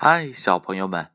[0.00, 1.10] 嗨，小朋友们，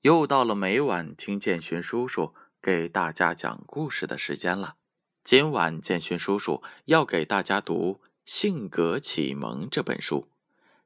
[0.00, 4.74] 又到了每晚听建勋叔叔给大家讲故事的时间了。
[5.22, 10.28] 今晚建勋叔叔要给大家读《性格启蒙》这本书。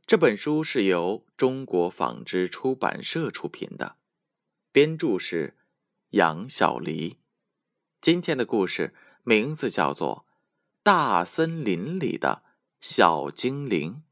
[0.06, 3.96] 这本书是由中国纺织出版社出品的，
[4.70, 5.56] 编著是
[6.10, 7.16] 杨小黎。
[8.02, 8.94] 今天的故事
[9.24, 10.26] 名字叫做
[10.82, 12.42] 《大森林里的
[12.78, 14.02] 小精灵》。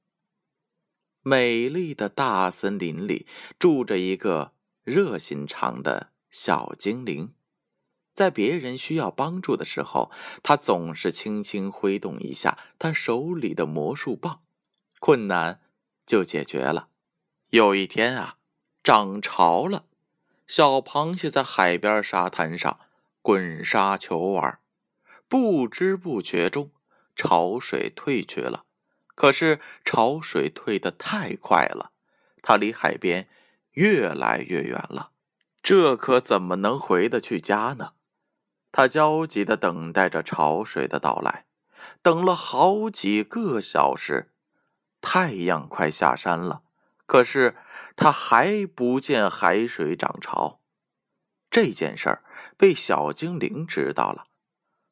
[1.28, 3.26] 美丽的大森林里
[3.58, 4.52] 住着一个
[4.84, 7.34] 热心肠的小精灵，
[8.14, 10.12] 在别人需要帮助的时候，
[10.44, 14.40] 他总是轻轻挥动一下他手里的魔术棒，
[15.00, 15.60] 困难
[16.06, 16.90] 就解决了。
[17.50, 18.36] 有一天啊，
[18.84, 19.86] 涨潮了，
[20.46, 22.78] 小螃蟹在海边沙滩上
[23.20, 24.60] 滚沙球玩，
[25.26, 26.70] 不知不觉中，
[27.16, 28.65] 潮水退去了。
[29.16, 31.90] 可是潮水退得太快了，
[32.42, 33.28] 他离海边
[33.72, 35.10] 越来越远了，
[35.62, 37.94] 这可怎么能回得去家呢？
[38.70, 41.46] 他焦急地等待着潮水的到来，
[42.02, 44.32] 等了好几个小时，
[45.00, 46.60] 太阳快下山了，
[47.06, 47.56] 可是
[47.96, 50.60] 他还不见海水涨潮。
[51.50, 52.22] 这件事儿
[52.58, 54.24] 被小精灵知道了，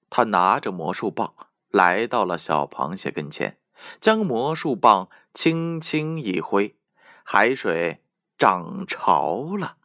[0.08, 1.34] 他拿着魔术棒
[1.69, 3.58] 来到了小螃蟹跟前。
[4.00, 6.77] 将魔术棒轻轻一挥，
[7.25, 8.03] 海水
[8.39, 9.77] 涨潮了。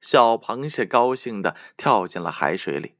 [0.00, 2.94] 小螃蟹高兴地跳进了海水里，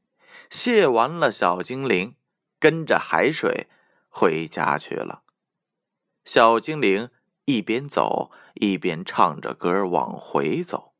[0.49, 2.15] 谢完了小精灵，
[2.59, 3.67] 跟着海水
[4.09, 5.21] 回家去了。
[6.23, 7.09] 小精灵
[7.45, 10.93] 一边走一边唱着歌往回走。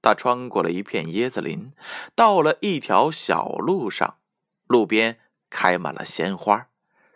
[0.00, 1.72] 他穿过了一片椰子林，
[2.14, 4.18] 到了一条小路上，
[4.66, 6.68] 路边开满了鲜花。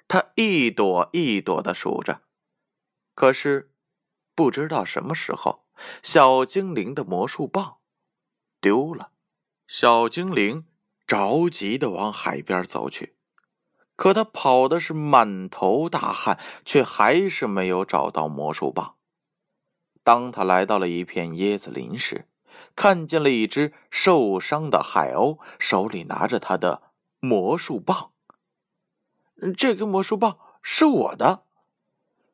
[0.09, 2.23] 他一朵一朵的数着，
[3.15, 3.75] 可是
[4.35, 5.67] 不知道什么时候，
[6.03, 7.77] 小精灵的魔术棒
[8.61, 9.13] 丢了。
[9.67, 10.65] 小精灵
[11.07, 13.17] 着急的往海边走去，
[13.97, 18.97] 可他跑的是满头大汗，却还是没有找到魔术棒。
[20.03, 22.27] 当他来到了一片椰子林时，
[22.75, 28.13] 看见了一只受伤的海鸥，手里拿着他的魔术棒。
[29.57, 31.45] 这根魔术棒是我的，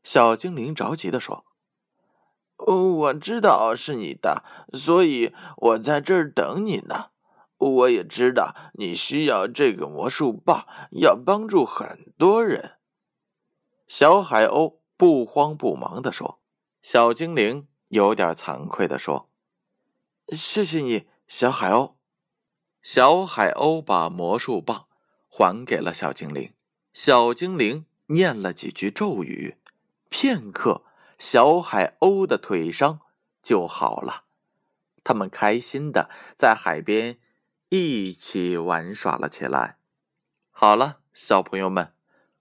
[0.03, 1.45] 小精灵着急的说
[2.57, 4.43] ：“我知道是你的，
[4.73, 7.11] 所以我在这儿等你呢。
[7.59, 12.73] 我也知道你需要这个魔术棒，要帮助很多人。”
[13.87, 16.41] 小海鸥不慌不忙的说。
[16.83, 19.31] 小精灵有点惭愧的说
[20.29, 21.95] ：“谢谢你，小海鸥。”
[22.83, 24.87] 小海鸥把魔术棒
[25.29, 26.53] 还给了小精灵。
[26.95, 29.57] 小精灵念了几句咒语，
[30.09, 30.85] 片刻，
[31.19, 33.01] 小海鸥的腿伤
[33.43, 34.27] 就好了。
[35.03, 37.19] 他们开心的在海边
[37.69, 39.79] 一起玩耍了起来。
[40.53, 41.93] 好了，小朋友们，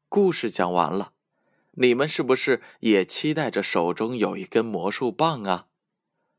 [0.08, 1.14] 故事讲完了，
[1.72, 5.66] 你们是不是也期待着手中有一根魔术棒啊？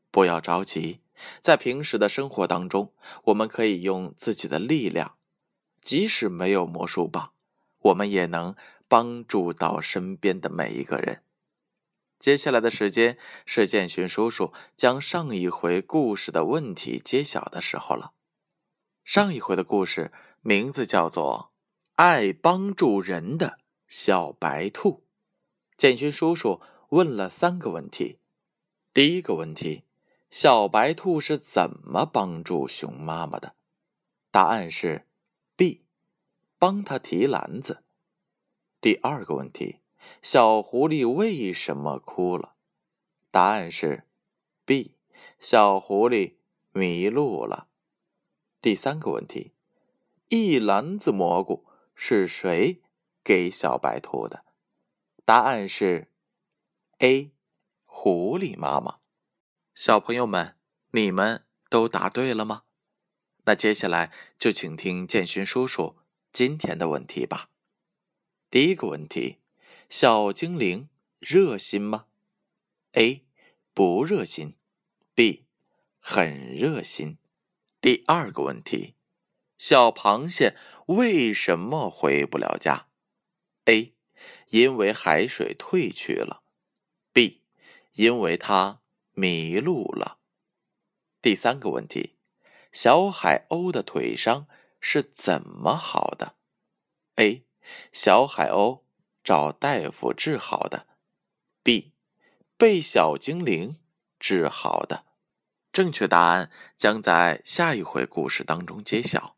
[0.09, 1.01] 不要着急，
[1.41, 2.93] 在平时的生活当中，
[3.25, 5.17] 我们可以用自己的力量，
[5.83, 7.33] 即使没有魔术棒。
[7.85, 8.55] 我们也能
[8.87, 11.23] 帮助到身边的每一个人。
[12.19, 18.13] 接下来的时间是建勋叔叔将上一回故事的问题揭晓的时候了。
[19.03, 21.51] 上一回的故事名字叫做
[21.95, 24.89] 《爱帮助人的小白兔》。
[25.77, 28.17] 建勋叔叔问了三个问题。
[28.93, 29.83] 第一个问题：
[30.31, 33.53] 小白兔是怎么帮助熊妈妈的？
[34.31, 35.05] 答案是。
[36.65, 37.83] 帮他提篮子。
[38.81, 39.81] 第二个问题：
[40.23, 42.55] 小狐狸为什么哭了？
[43.29, 44.07] 答案是
[44.65, 44.95] B。
[45.39, 46.37] 小狐狸
[46.71, 47.67] 迷路了。
[48.61, 49.53] 第三个问题：
[50.29, 52.81] 一篮子蘑菇是谁
[53.23, 54.43] 给小白兔的？
[55.23, 56.11] 答案是
[56.97, 57.31] A。
[57.85, 58.97] 狐狸妈妈。
[59.75, 60.57] 小朋友们，
[60.89, 62.63] 你们都答对了吗？
[63.43, 65.97] 那接下来就请听建勋叔叔。
[66.35, 67.49] 今天的问题吧。
[68.51, 69.37] 第一个问题：
[69.89, 70.89] 小精灵
[71.19, 72.07] 热心吗
[72.91, 73.23] ？A.
[73.73, 74.57] 不热心。
[75.13, 75.45] B.
[75.97, 77.19] 很热心。
[77.79, 78.95] 第二个问题：
[79.57, 82.89] 小螃蟹为什么回不了家
[83.63, 83.93] ？A.
[84.49, 86.43] 因为海水退去了。
[87.13, 87.43] B.
[87.93, 88.81] 因为它
[89.13, 90.19] 迷路了。
[91.21, 92.17] 第三个问题：
[92.73, 94.49] 小海鸥的腿伤。
[94.87, 96.35] 是怎么好的
[97.15, 97.43] ？A.
[97.91, 98.83] 小海鸥
[99.23, 100.85] 找大夫治好的。
[101.63, 101.91] B.
[102.55, 103.79] 被小精灵
[104.19, 105.05] 治好的。
[105.73, 109.35] 正确答案将在下一回故事当中揭晓。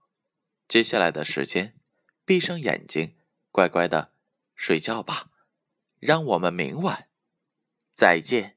[0.67, 1.79] 接下来的时间，
[2.25, 3.15] 闭上眼睛，
[3.49, 4.11] 乖乖的
[4.53, 5.31] 睡觉吧。
[5.99, 7.07] 让我们明晚
[7.93, 8.56] 再见。